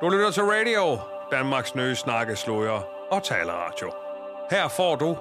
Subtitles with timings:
[0.00, 3.92] Du lytter til Radio, Danmarks nye snakkesløjer og taleradio.
[4.50, 5.16] Her får du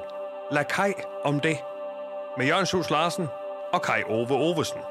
[0.51, 1.57] La Kai om det
[2.37, 3.27] med Jørgen Sus Larsen
[3.73, 4.81] og Kai Ove Ovesen.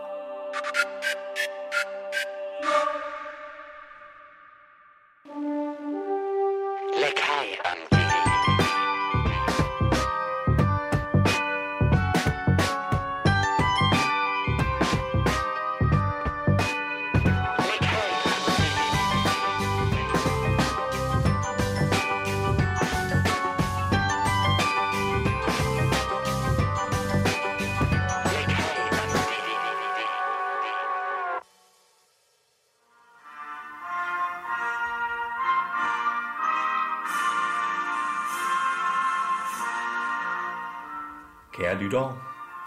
[41.86, 42.18] Lyttere,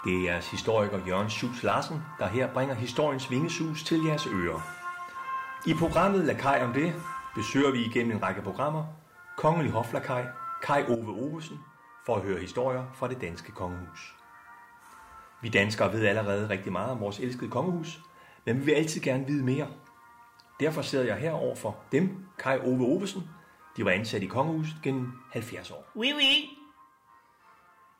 [0.04, 4.60] det er jeres historiker Jørgen Schultz Larsen, der her bringer historiens vingesus til jeres ører.
[5.66, 6.94] I programmet Lakaj om det
[7.34, 8.84] besøger vi igennem en række programmer
[9.36, 10.26] Kongelig Hoflakaj,
[10.62, 11.58] Kai Ove Ovesen,
[12.06, 14.14] for at høre historier fra det danske kongehus.
[15.42, 18.00] Vi danskere ved allerede rigtig meget om vores elskede kongehus,
[18.46, 19.66] men vi vil altid gerne vide mere.
[20.60, 23.22] Derfor sidder jeg her over for dem, Kai Ove Ovesen.
[23.76, 25.90] De var ansat i kongehuset gennem 70 år.
[25.96, 26.59] Oui, oui.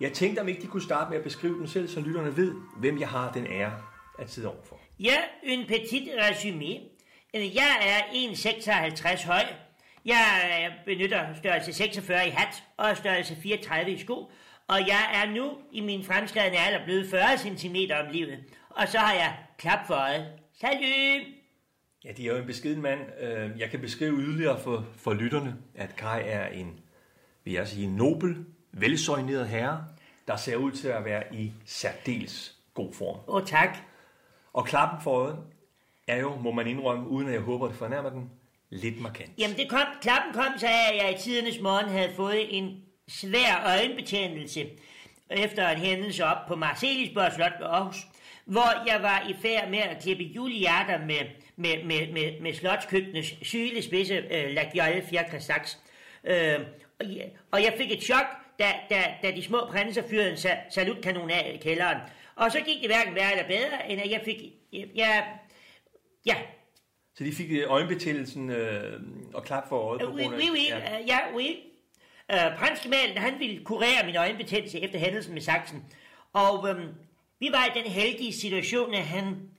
[0.00, 2.54] Jeg tænkte, om ikke de kunne starte med at beskrive dem selv, så lytterne ved,
[2.76, 3.72] hvem jeg har den ære
[4.18, 4.78] at sidde overfor.
[5.00, 6.80] Ja, en petit résumé.
[7.34, 7.98] Øh, Jeg er
[9.14, 9.42] 1,56 høj.
[10.04, 10.24] Jeg
[10.70, 14.30] øh, benytter størrelse 46 i hat og størrelse 34 i sko.
[14.68, 18.38] Og jeg er nu i min fremskredende alder blevet 40 cm om livet.
[18.70, 20.26] Og så har jeg klap for øjet.
[20.60, 21.26] Salut!
[22.04, 23.00] Ja, de er jo en beskeden mand.
[23.20, 26.80] Øh, Jeg kan beskrive yderligere for, for lytterne, at Kai er en,
[27.44, 28.36] vil jeg sige, en nobel,
[28.72, 29.84] velsøjneret herre,
[30.28, 33.18] der ser ud til at være i særdeles god form.
[33.26, 33.76] Oh, tak.
[34.52, 35.38] Og klappen for øjet
[36.06, 38.30] er jo, må man indrømme, uden at jeg håber, det fornærmer den,
[38.70, 39.30] lidt markant.
[39.38, 42.82] Jamen, det kom, klappen kom så af, at jeg i tidernes morgen havde fået en
[43.08, 44.66] svær øjenbetændelse
[45.30, 47.96] efter en hændelse op på Marcelisborg Slot ved Aarhus,
[48.44, 51.20] hvor jeg var i færd med at klippe julehjerter med,
[51.56, 55.78] med, med, med, med slotskøkkenets sylespidse øh, lagiole fjerkræsaks.
[56.24, 56.60] Øh,
[57.00, 58.26] og, jeg, og jeg fik et chok,
[58.60, 61.98] da, da, da de små prinser fyrede en sa- salutkanon af i kælderen.
[62.36, 64.36] Og så gik det hverken værre eller bedre, end at jeg fik...
[64.72, 65.26] Jeg, jeg,
[66.26, 66.36] ja,
[67.14, 69.00] Så de fik øh, øjenbetændelsen øh,
[69.34, 70.28] og klap for øjet på grund af...
[70.28, 70.78] oui, oui, Ja.
[70.78, 71.56] ja, ja oui.
[72.32, 75.84] Uh, Prinsgemalen, han ville kurere min øjenbetændelse efter hændelsen med saksen.
[76.32, 76.88] Og øhm,
[77.38, 79.50] vi var i den heldige situation, at han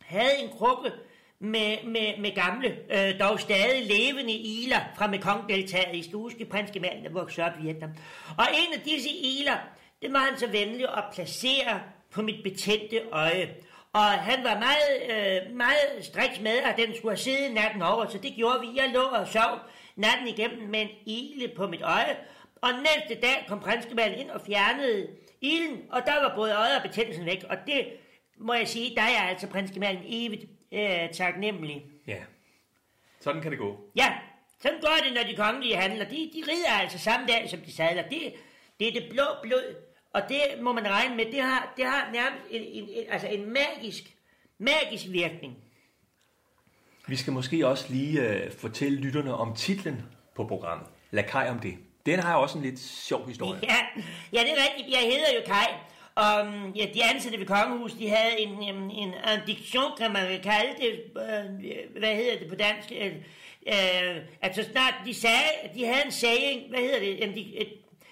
[0.00, 0.90] havde en krukke
[1.38, 7.10] med, med, med gamle, øh, dog stadig levende iler fra Mekong-deltaget i Stuske Prinsgemalen, der
[7.10, 7.90] voksede op i Vietnam.
[8.38, 9.56] Og en af disse iler,
[10.02, 11.80] det var han så venlig at placere
[12.10, 13.54] på mit betændte øje.
[13.92, 18.08] Og han var meget, øh, meget striks med, at den skulle have siddet natten over,
[18.08, 18.66] så det gjorde vi.
[18.76, 19.58] Jeg lå og sov
[19.96, 22.16] natten igennem med en ile på mit øje.
[22.62, 25.08] Og næste dag kom prinsgemalen ind og fjernede
[25.40, 27.44] ilen, og der var både øjet og betændelsen væk.
[27.50, 27.86] Og det
[28.38, 31.84] må jeg sige, der er jeg altså prinsgemalen evigt øh, taknemmelig.
[32.06, 32.22] ja.
[33.20, 33.80] Sådan kan det gå.
[33.96, 34.12] Ja,
[34.62, 36.04] sådan går det, når de kongelige handler.
[36.04, 38.02] De, de rider altså samme dag, som de sadler.
[38.02, 38.34] Det,
[38.80, 39.74] det er det blå blod,
[40.12, 41.24] og det må man regne med.
[41.24, 44.16] Det har, det har nærmest en, en, en, altså en magisk,
[44.58, 45.56] magisk virkning.
[47.08, 50.02] Vi skal måske også lige øh, fortælle lytterne om titlen
[50.36, 50.86] på programmet.
[51.10, 51.74] Lakaj om det.
[52.06, 53.60] Den har også en lidt sjov historie.
[53.62, 53.76] Ja,
[54.32, 54.94] ja, det er rigtigt.
[54.96, 55.72] Jeg hedder jo Kai.
[56.16, 56.46] Og
[56.76, 60.72] ja, de ansatte ved kongehus, de havde en, en, en addiction, kan man vel kalde
[60.80, 60.92] det.
[61.16, 62.92] Øh, hvad hedder det på dansk?
[62.92, 63.12] Øh,
[63.66, 67.18] øh, at så snart de sagde, at de havde en saying, hvad hedder det?
[67.20, 67.68] Jamen, de, et,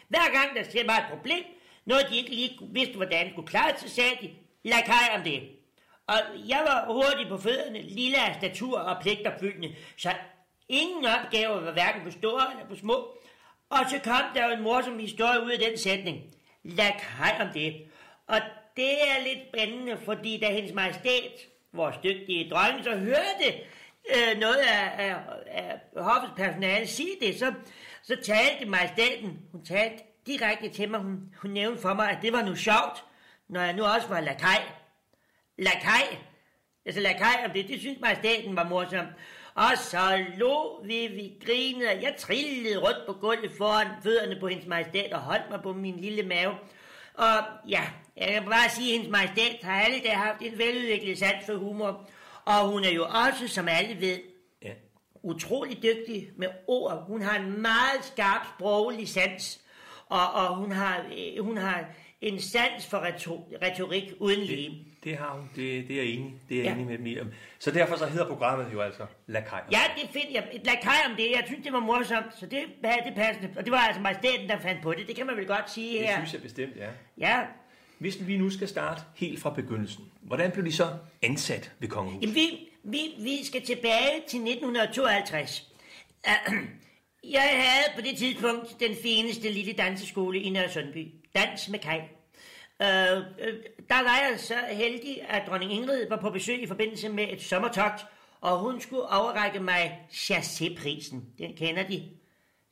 [0.09, 1.44] hver gang der skete bare et problem,
[1.84, 4.31] noget de ikke lige vidste, hvordan de skulle klare det, så sagde de,
[4.65, 5.42] lad om det.
[6.06, 6.16] Og
[6.48, 10.10] jeg var hurtig på fødderne, lille af statur og pligtopfyldende, så
[10.69, 13.19] ingen opgaver var hverken på store eller på små.
[13.71, 16.22] Og så kom der jo en morsom historie ud af den sætning.
[16.62, 17.86] Lad kaj om det.
[18.27, 18.41] Og
[18.77, 21.33] det er lidt spændende, fordi da hendes majestæt,
[21.73, 23.47] vores dygtige dronning, så hørte
[24.15, 25.16] øh, noget af, af,
[25.47, 27.53] af hoffets personale sige det, så,
[28.03, 32.33] så talte majestæten, hun talte direkte til mig, hun, hun nævnte for mig, at det
[32.33, 33.04] var nu sjovt,
[33.48, 34.63] når jeg nu også var lakaj.
[35.59, 36.16] Lakaj?
[36.87, 39.09] Altså lakaj om det, det synes majestæten var morsomt.
[39.54, 44.66] Og så lå vi, vi grinede, jeg trillede rundt på gulvet foran fødderne på hendes
[44.66, 46.54] majestæt og holdt mig på min lille mave.
[47.15, 47.83] Og ja,
[48.16, 51.55] jeg kan bare sige, at hendes majestæt har alle dage haft en veludviklet sans for
[51.55, 52.09] humor.
[52.45, 54.19] Og hun er jo også, som alle ved,
[54.63, 54.72] Ja.
[55.22, 57.05] utrolig dygtig med ord.
[57.07, 59.61] Hun har en meget skarp sproglig sans,
[60.07, 61.84] og, og hun har, øh, hun har
[62.21, 64.87] en sans for retor- retorik uden lige.
[65.05, 65.51] Det har hun.
[65.57, 66.33] Det, det er jeg enig.
[66.49, 66.75] Det er jeg Ja.
[66.75, 67.17] enig med dem i.
[67.59, 69.60] Så derfor så hedder programmet jo altså Lakaj.
[69.72, 70.49] Ja, det finder jeg.
[70.53, 71.31] Et lakaj om det.
[71.31, 73.51] Jeg synes, det var morsomt, så det, ja, det passende.
[73.57, 75.07] Og det var altså majestæten, der fandt på det.
[75.07, 76.17] Det kan man vel godt sige Det her.
[76.17, 76.89] synes jeg bestemt, ja.
[77.19, 77.41] Ja,
[77.99, 80.89] Hvis vi nu skal starte helt fra begyndelsen, hvordan blev de så
[81.23, 82.23] ansat ved kongehuset?
[82.23, 85.71] Jamen, vi, vi, vi skal tilbage til 1952.
[87.25, 91.13] Jeg havde på det tidspunkt den fineste lille danseskole i Nørre Sundby.
[91.35, 91.99] Dans med Kai.
[92.83, 93.55] Øh, øh,
[93.89, 97.43] der var jeg så heldig, at dronning Ingrid var på besøg i forbindelse med et
[97.43, 98.07] sommertogt,
[98.41, 101.25] og hun skulle overrække mig chassé-prisen.
[101.39, 102.03] Den kender de.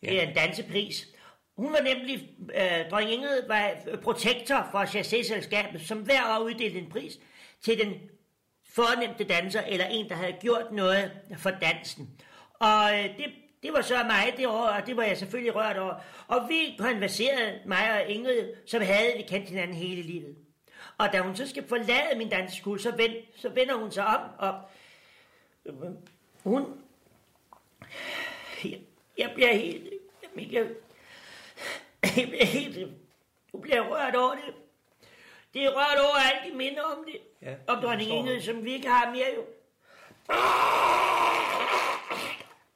[0.00, 1.08] Det er en dansepris.
[1.56, 6.90] Hun var nemlig, øh, dronning Ingrid var protektor for chassé-selskabet, som hver år uddelte en
[6.90, 7.18] pris
[7.60, 7.94] til den
[8.74, 12.10] fornemte danser, eller en, der havde gjort noget for dansen.
[12.60, 13.26] Og øh, det,
[13.62, 15.94] det var så mig det år, og det var jeg selvfølgelig rørt over.
[16.28, 20.36] Og vi konverserede, mig og Ingrid, som havde vi kendt hinanden hele livet.
[20.98, 24.20] Og da hun så skal forlade min danseskole, så, vend, så vender hun sig om,
[24.38, 24.60] og
[25.66, 25.74] øh,
[26.44, 26.64] hun...
[28.64, 28.80] Jeg,
[29.18, 29.90] jeg bliver helt...
[30.36, 30.66] Jeg, jeg,
[33.52, 34.54] jeg bliver rørt over det.
[35.54, 37.20] Det er rørt over alle de minder om det.
[37.42, 39.44] Ja, om dronning Ingrid, som vi ikke har mere jo.
[40.28, 40.34] Må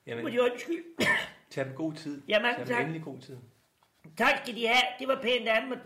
[0.06, 0.82] Jamen, de undskylde.
[1.50, 2.22] tag dem god tid.
[2.28, 2.80] Ja, mange tag tak.
[2.80, 3.36] endelig god tid.
[4.16, 4.82] Tak skal de have.
[4.98, 5.78] Det var pænt af dem.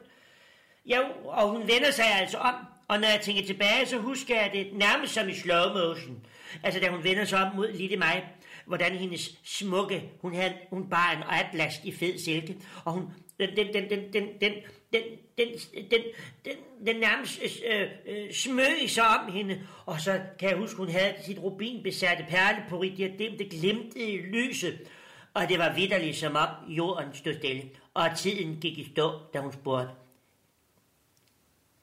[0.87, 2.55] Ja, og hun vender sig altså om.
[2.89, 6.27] Og når jeg tænker tilbage, så husker jeg det nærmest som i slow motion.
[6.63, 8.29] Altså da hun vender sig om mod lille mig.
[8.67, 12.57] Hvordan hendes smukke, hun, havde, hun bar en atlas i fed silke.
[12.85, 14.53] Og hun, den, den, den, den, den, den,
[14.93, 15.03] den,
[15.39, 15.49] den,
[15.91, 16.01] den,
[16.45, 16.57] den,
[16.87, 17.41] den nærmest
[17.71, 19.61] øh, øh, smøg sig om hende.
[19.87, 24.19] Og så kan jeg huske, hun havde sit rubinbesatte perle perleporit diadem, det glimtede i
[24.19, 24.79] lyset.
[25.35, 27.71] Og det var vidderligt som om jorden stod stille.
[27.95, 29.91] Og tiden gik i stå, da hun spurgte,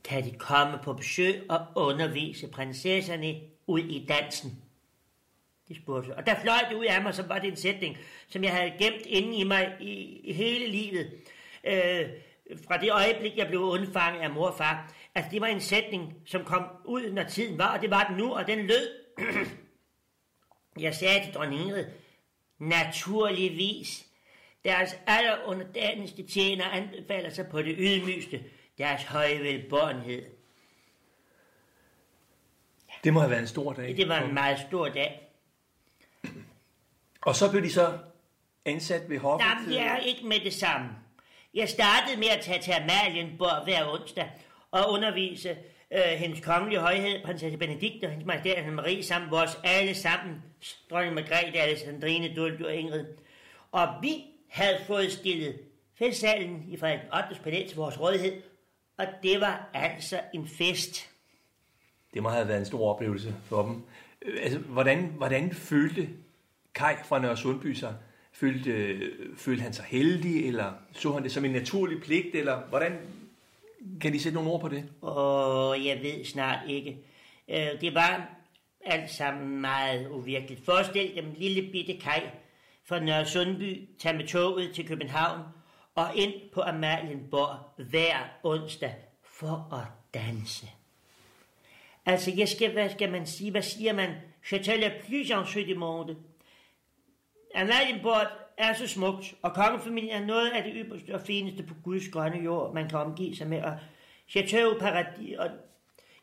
[0.03, 3.35] kan de komme på besøg og undervise prinsesserne
[3.67, 4.61] ud i dansen?
[5.67, 6.15] De spurgte.
[6.15, 8.71] Og der fløj det ud af mig, som var det en sætning, som jeg havde
[8.79, 11.11] gemt inde i mig i, i hele livet.
[11.67, 12.09] Øh,
[12.67, 14.93] fra det øjeblik, jeg blev undfanget af mor og far.
[15.15, 18.17] Altså, det var en sætning, som kom ud, når tiden var, og det var den
[18.17, 18.89] nu, og den lød.
[20.85, 21.85] jeg sagde til dronning Ingrid,
[22.59, 24.07] naturligvis,
[24.65, 28.43] deres allerunderdanigste tjener anbefaler sig på det ydmygste,
[28.77, 30.25] deres høje velbårenhed.
[33.03, 33.97] Det må have været en stor dag.
[33.97, 35.23] Det var en meget stor dag.
[37.21, 37.97] Og så blev de så
[38.65, 39.47] ansat ved hoffet.
[39.47, 40.89] Jamen, jeg er ikke med det samme.
[41.57, 44.29] Jeg startede med at tage til Amalienborg hver onsdag
[44.71, 45.57] og undervise
[45.91, 50.43] øh, hendes kongelige højhed, prinsesse Benedikt og hendes majestæt Anne Marie, sammen vores alle sammen,
[50.89, 53.05] dronning Margrethe, Alessandrine, Duldu og Ingrid.
[53.71, 55.59] Og vi havde fået stillet
[55.99, 56.99] festsalen i Frederik
[57.29, 57.41] 8.
[57.43, 58.41] palæ til vores rådighed,
[58.97, 61.09] og det var altså en fest.
[62.13, 63.83] Det må have været en stor oplevelse for dem.
[64.21, 66.09] Øh, altså, hvordan, hvordan følte
[66.75, 67.95] Kai fra Nørre Sundby sig?
[68.39, 72.59] Følte, øh, følte han sig heldig, eller så han det som en naturlig pligt, eller
[72.69, 72.97] hvordan
[74.01, 74.89] kan de sætte nogle ord på det?
[75.01, 76.97] Åh, jeg ved snart ikke.
[77.49, 78.29] Øh, det var
[78.85, 80.65] alt sammen meget uvirkeligt.
[80.65, 82.31] Forestil dem lille bitte kaj
[82.85, 85.41] fra Nørre Sundby tage med toget til København
[85.95, 90.67] og ind på Amalienborg hver onsdag for at danse.
[92.05, 93.51] Altså, jeg skal, hvad skal man sige?
[93.51, 94.09] Hvad siger man?
[94.51, 96.15] Je te le plus en jeu du monde.
[97.57, 102.09] Amalienborg er så smukt, og kongefamilien er noget af det ypperste og fineste på Guds
[102.11, 103.63] grønne jord, man kan omgive sig med.
[103.63, 103.77] Og
[104.29, 105.49] Chateau Paradis, og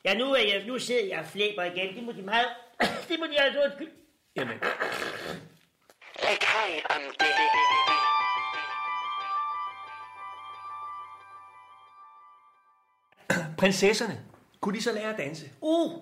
[0.05, 1.95] ja, nu, er jeg, nu sidder jeg og flæber igen.
[1.95, 2.47] Det må de meget...
[3.09, 3.91] det må de altså undskylde.
[4.37, 4.59] Jamen,
[6.91, 7.27] om det.
[13.59, 14.21] prinsesserne,
[14.61, 15.51] kunne de så lære at danse?
[15.61, 15.93] Uh,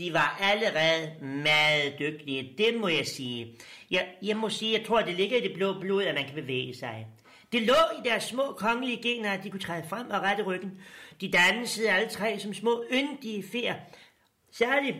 [0.00, 3.56] de var allerede meget dygtige, det må jeg sige.
[3.90, 6.34] Jeg, jeg må sige, jeg tror, det ligger i det blå blod, at man kan
[6.34, 7.06] bevæge sig.
[7.52, 10.80] Det lå i deres små kongelige gener, at de kunne træde frem og rette ryggen.
[11.20, 13.74] De dansede alle tre som små yndige fer.
[14.52, 14.96] Særligt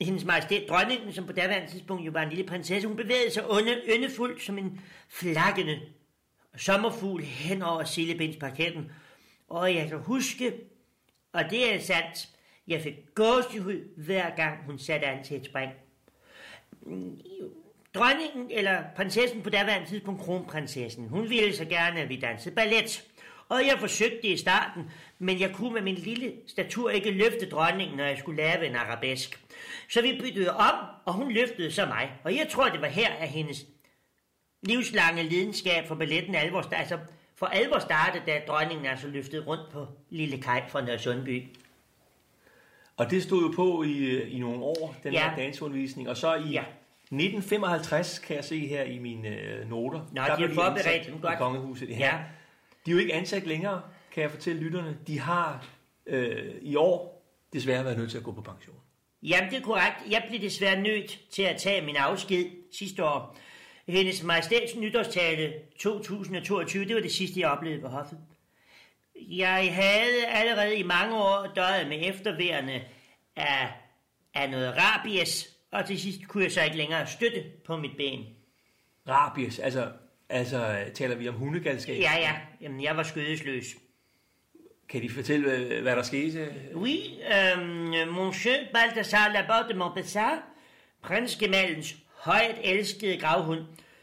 [0.00, 3.50] hendes majestæt dronningen, som på daværende tidspunkt jo var en lille prinsesse, hun bevægede sig
[3.50, 5.80] under yndefuldt som en flakkende
[6.56, 8.90] sommerfugl hen over sillebindsparketten.
[9.48, 10.52] Og jeg kan huske,
[11.32, 12.28] og det er sandt,
[12.68, 15.72] jeg fik gåsehud hver gang hun satte an til et spring.
[17.94, 23.04] Dronningen, eller prinsessen på daværende tidspunkt, kronprinsessen, hun ville så gerne, at vi dansede ballet.
[23.48, 27.96] Og jeg forsøgte i starten, men jeg kunne med min lille statur ikke løfte dronningen,
[27.96, 29.40] når jeg skulle lave en arabesk.
[29.88, 32.10] Så vi byttede om, og hun løftede så mig.
[32.24, 33.66] Og jeg tror, det var her, at hendes
[34.62, 36.98] livslange lidenskab for balletten alvor, altså
[37.36, 41.42] for alvor startede, da dronningen altså løftede rundt på Lille Kaj fra Nørresundby.
[41.42, 41.67] Sundby.
[42.98, 45.28] Og det stod jo på i, i nogle år, den Ja.
[45.30, 46.08] her danseundervisning.
[46.08, 46.64] Og så i Ja.
[47.10, 49.98] 1955, kan jeg se her i mine øh, noter.
[50.12, 51.38] Nå, der de blev forberedt ansat dem i godt.
[51.38, 51.88] kongehuset.
[51.88, 52.18] Ja.
[52.86, 54.96] De er jo ikke ansat længere, kan jeg fortælle lytterne.
[55.06, 55.66] De har
[56.06, 58.76] øh, i år desværre været nødt til at gå på pension.
[59.22, 59.96] Jamen, det er korrekt.
[60.10, 62.44] Jeg blev desværre nødt til at tage min afsked
[62.78, 63.36] sidste år.
[63.88, 68.18] Hendes Majestæts nytårstale 2022, det var det sidste, jeg oplevede på hoffet.
[69.20, 72.82] Jeg havde allerede i mange år døjet med efterværende
[73.36, 73.72] af,
[74.34, 78.26] af noget rabies, og til sidst kunne jeg så ikke længere støtte på mit ben.
[79.08, 79.92] Rabies, altså,
[80.28, 82.00] altså taler vi om hundegalskab?
[82.00, 83.64] Ja, ja, jamen jeg var skødesløs.
[84.88, 86.54] Kan de fortælle, hvad, hvad der skete?
[86.74, 90.42] Oui, øh, Monsieur Balthasar Laborde de Montbessar,
[91.02, 93.60] prinsgemalens højt elskede gravhund,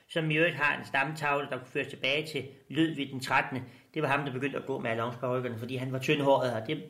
[0.07, 3.61] som i øvrigt har en stamtavle, der kunne føres tilbage til Ludvig den 13.
[3.95, 6.83] Det var ham, der begyndte at gå med allonsparykkerne, fordi han var tyndhåret, og det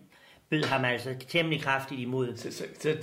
[0.50, 2.38] bød ham altså temmelig kraftigt imod.
[2.38, 2.98] Så, så, så,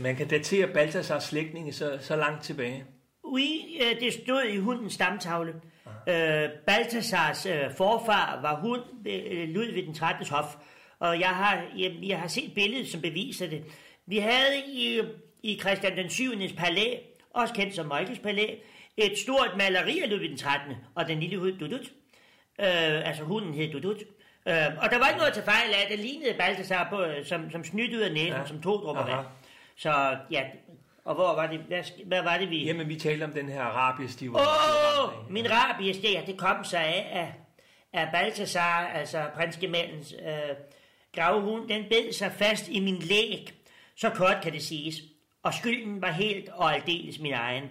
[0.00, 2.84] man kan datere Balthasars slægtninge så, så langt tilbage.
[3.24, 5.54] Øh, det stod i hundens stamtavle.
[6.08, 10.26] Øh, Balthasars øh, forfar var hund ved øh, Ludvig den 13.
[10.30, 10.56] hof,
[10.98, 13.64] og jeg har, jeg, jeg har set billedet, som beviser det.
[14.06, 15.00] Vi havde i,
[15.42, 16.32] i Christian den 7.
[16.58, 16.96] palæ,
[17.30, 18.46] også kendt som Michaels palæ,
[18.96, 20.76] et stort maleri af Ludvig den 13.
[20.94, 21.92] og den lille hund Dudut.
[22.60, 23.96] Øh, altså hunden hed Dudut.
[24.48, 27.50] Øh, og der var ikke noget til fejl af, det lignede Balthasar på, øh, som,
[27.50, 28.46] som snydt ud af næsen, Ja.
[28.46, 29.26] som to drupper vand.
[29.76, 30.42] Så ja,
[31.04, 32.64] og hvor var det, hvad, hvad var det vi...
[32.64, 34.38] Jamen, vi talte om den her rabies, de var...
[34.38, 35.30] Åh, af.
[35.30, 37.34] min rabies, det, ja, det kom sig af, af,
[38.00, 40.56] af Balthasar, altså prinsgemandens øh,
[41.16, 43.52] gravhund, den bed sig fast i min læg.
[43.96, 44.94] Så kort kan det siges.
[45.42, 47.64] Og skylden var helt og aldeles min egen.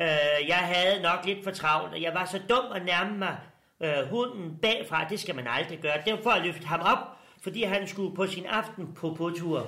[0.00, 3.36] Øh, jeg havde nok lidt for travlt, og jeg var så dum at nærme mig
[3.80, 5.08] øh, hunden bagfra.
[5.08, 5.96] Det skal man aldrig gøre.
[6.04, 6.98] Det var for at løfte ham op,
[7.42, 9.66] fordi han skulle på sin aften på på-tur.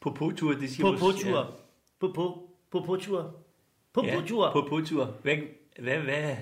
[0.00, 1.54] På på-tur, det siger På du- på-tur.
[2.00, 3.34] På på på på-tur.
[3.92, 5.04] På Ja, ja, på på-tur.
[5.22, 5.36] Hvad,
[5.78, 6.36] hvad, hvad?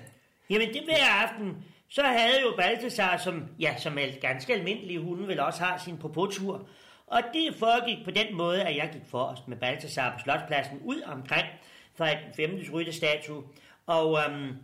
[0.50, 5.28] Jamen det hver aften, så havde jo Balthasar, som, ja, som er ganske almindelige hunde,
[5.28, 6.68] vel også har sin popotur.
[7.06, 11.02] Og det foregik på den måde, at jeg gik forrest med Balthasar på Slotspladsen ud
[11.02, 11.46] omkring
[11.94, 13.42] fra et femtes ryttestatue.
[13.86, 14.56] Og øhm,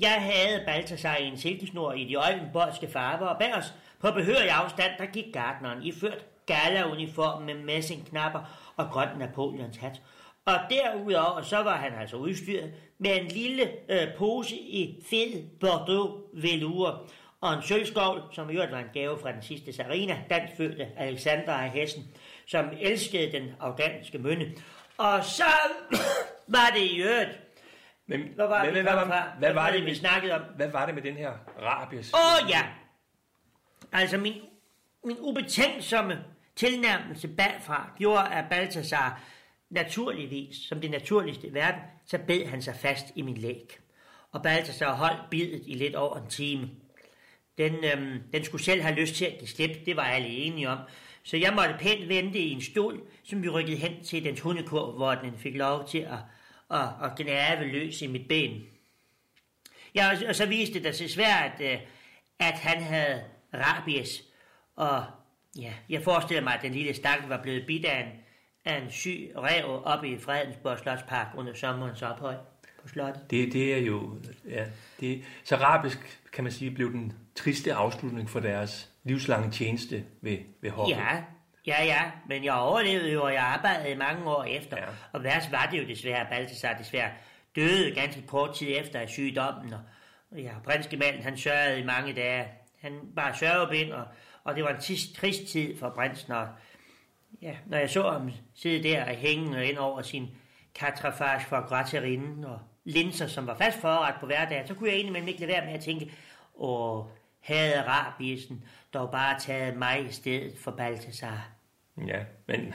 [0.00, 4.50] jeg havde Balthasar i en silkesnor i de oldenborgske farver, og bag os på behørig
[4.50, 10.00] afstand, der gik gardneren iført gala-uniform med messingknapper og grøn Napoleons hat.
[10.44, 16.10] Og derudover så var han altså udstyret med en lille øh, pose i fed Bordeaux
[16.32, 17.10] velour
[17.40, 21.64] og en sølvskovl, som i øvrigt var en gave fra den sidste Sarina, danskfødte Alexandra
[21.64, 22.04] af Hessen,
[22.46, 24.52] som elskede den afghanske mønne.
[24.98, 25.44] Og så
[26.56, 27.45] var det i øvrigt,
[28.06, 29.28] men, hvad var det, hvad, vi hvad, hvad, fra?
[29.38, 30.42] hvad, var det, vi snakkede om?
[30.56, 31.32] hvad var det med den her
[31.62, 32.12] rabies?
[32.14, 32.62] Åh oh, ja!
[33.92, 34.34] Altså min,
[35.04, 36.24] min ubetænksomme
[36.56, 39.20] tilnærmelse bagfra gjorde, at Balthasar
[39.70, 43.78] naturligvis, som det naturligste i verden, så bed han sig fast i min læg.
[44.32, 46.70] Og Balthasar holdt bidet i lidt over en time.
[47.58, 50.68] Den, øhm, den skulle selv have lyst til at give slip, det var alle enige
[50.68, 50.78] om.
[51.22, 54.92] Så jeg måtte pænt vente i en stol, som vi rykkede hen til dens hundekur,
[54.92, 56.18] hvor den fik lov til at,
[56.70, 58.62] at, at gnave løs i mit ben.
[59.94, 61.80] Ja, og, og så viste det sig svært, at, øh,
[62.38, 63.22] at han havde
[63.54, 64.22] rabies.
[64.76, 65.04] Og
[65.58, 68.12] ja, jeg forestiller mig, at den lille stakkel var blevet bidt af en,
[68.64, 72.38] af en syg rev oppe i Fredensborg Slotspark under sommerens ophold
[72.82, 73.30] på slottet.
[73.30, 74.20] Det, det er jo...
[74.48, 74.64] Ja,
[75.00, 80.38] det, så rabisk, kan man sige, blev den triste afslutning for deres livslange tjeneste ved,
[80.60, 80.96] ved hoffet.
[80.96, 81.22] Ja,
[81.66, 84.76] ja, ja, men jeg overlevede jo, og jeg arbejdede mange år efter.
[84.76, 84.86] Ja.
[85.12, 87.10] Og værst var det jo desværre, at Balthasar desværre
[87.56, 89.72] døde ganske kort tid efter af sygdommen.
[89.72, 89.80] Og,
[90.38, 92.48] ja, prinsgemanden, han sørgede i mange dage.
[92.80, 94.04] Han var sørgebind, og,
[94.44, 96.32] og det var en tis, trist tid for prinsen.
[96.32, 96.48] Og,
[97.42, 100.28] ja, når jeg så ham sidde der og hænge ind over sin
[100.74, 105.28] katrafage for graterinden og linser, som var fast forret på hverdag, så kunne jeg egentlig
[105.28, 106.12] ikke lade være med at tænke,
[106.54, 107.04] åh,
[107.40, 111.55] havde rabiesen dog bare taget mig i stedet for Balthasar.
[112.06, 112.74] Ja, men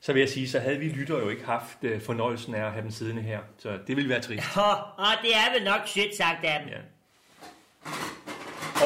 [0.00, 2.72] så vil jeg sige, så havde vi lytter jo ikke haft øh, fornøjelsen af at
[2.72, 3.38] have dem siddende her.
[3.58, 4.56] Så det ville være trist.
[4.56, 6.68] Åh, oh, det er vel nok sødt sagt af dem.
[6.68, 6.78] Ja.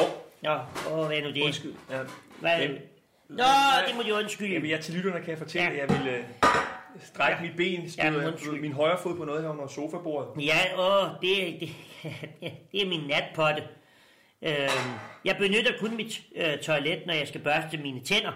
[0.01, 0.51] Og, Nå,
[0.91, 1.41] åh, hvad er nu det?
[1.41, 1.73] undskyld.
[1.91, 1.97] Ja.
[2.39, 2.59] Hvad?
[2.59, 2.77] Jamen,
[3.29, 3.43] Nå,
[3.87, 4.53] det må de undskylde.
[4.53, 5.73] Jamen, jeg til lytterne kan jeg fortælle, Ja.
[5.83, 6.23] at jeg vil øh,
[7.03, 7.47] strække Ja.
[7.47, 10.43] mit ben, støde ja, min højre fod på noget her under sofabordet.
[10.45, 11.69] Ja, åh, det, det,
[12.71, 13.63] det er min natpotte.
[14.41, 14.69] Øh,
[15.25, 18.31] jeg benytter kun mit øh, toilet, når jeg skal børste mine tænder.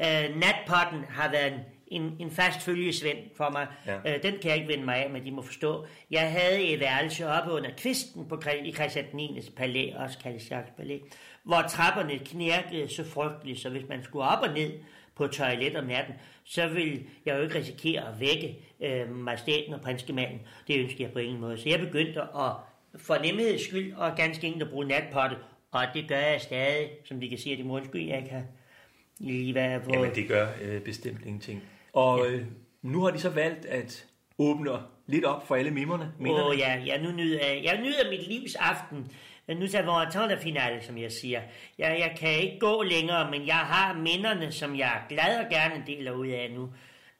[0.00, 1.60] Øh, natpotten har været en,
[2.02, 3.66] en, en fast følgesvend for mig.
[3.86, 3.96] Ja.
[3.96, 5.86] Øh, den kan jeg ikke vende mig af, men de må forstå.
[6.10, 9.40] Jeg havde et værelse oppe under kvisten på, i Christian 9.
[9.56, 10.98] palæ, også kaldet Jacques Palæ,
[11.42, 14.72] hvor trapperne knirkede så frygteligt, så hvis man skulle op og ned
[15.14, 19.80] på toilet om natten, så vil jeg jo ikke risikere at vække øh, majestæten og
[19.80, 20.40] prinskemanden.
[20.68, 21.58] Det ønsker jeg på ingen måde.
[21.58, 22.52] Så jeg begyndte at
[22.96, 25.36] for nemheds skyld og ganske enkelt at bruge natpotte,
[25.70, 28.42] og det gør jeg stadig, som de kan sige, at de må undskylde, jeg kan
[29.22, 29.90] lige være på...
[29.94, 31.62] Jamen, det gør øh, bestemt ingenting.
[31.92, 32.46] Og øh,
[32.82, 34.06] nu har de så valgt at
[34.38, 34.70] åbne
[35.06, 38.28] lidt op for alle mimerne, mener Åh oh, ja, jeg, nu nyder, jeg nyder mit
[38.28, 39.12] livs aften.
[39.48, 41.40] Nu er vores finale, som jeg siger.
[41.78, 45.84] Jeg, jeg kan ikke gå længere, men jeg har minderne, som jeg glad og gerne
[45.86, 46.68] deler ud af nu.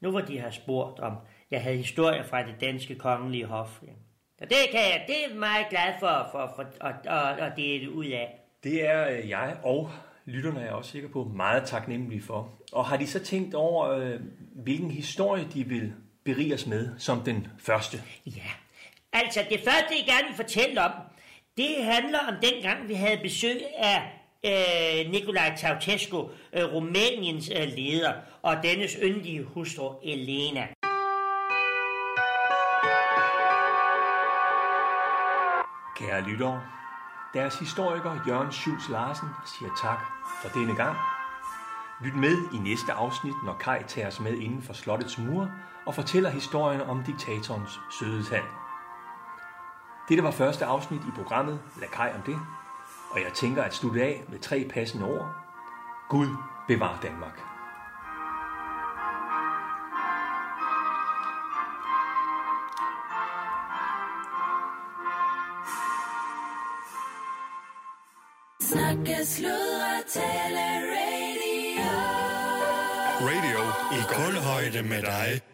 [0.01, 1.17] Nu hvor de har spurgt om,
[1.51, 3.83] jeg havde historier fra det danske kongelige hof.
[3.83, 3.93] Ja.
[4.41, 7.91] Og det kan jeg, det er meget glad for, for, for at, at, at dele
[7.91, 8.41] ud af.
[8.65, 9.91] Det er øh, jeg og
[10.27, 12.49] lytterne er jeg også sikker på meget taknemmelige for.
[12.73, 14.21] Og har de så tænkt over, øh,
[14.55, 15.93] hvilken historie de vil
[16.25, 18.03] berige os med som den første?
[18.27, 18.51] Ja,
[19.13, 20.93] altså det første, jeg gerne vil fortælle om,
[21.57, 28.13] det handler om dengang, vi havde besøg af øh, Nikolaj Ceausescu, øh, Rumæniens øh, leder,
[28.43, 30.67] og dennes yndige hustru Elena.
[35.97, 36.63] Kære lyttere,
[37.35, 39.99] deres historiker Jørgen Schultz Larsen siger tak
[40.43, 40.97] for denne gang.
[42.01, 45.51] Lyt med i næste afsnit, når Kai tager os med inden for slottets mure
[45.87, 48.45] og fortæller historien om diktatorens søde tand.
[50.09, 52.39] Dette var første afsnit i programmet Lad Kai om det,
[53.11, 55.35] og jeg tænker at slutte af med tre passende ord.
[56.09, 56.29] Gud
[56.69, 57.52] bevar Danmark.
[69.03, 71.91] Snakke, sludre, tale, radio.
[73.21, 73.63] Radio
[73.99, 75.52] i kulhøjde med dig.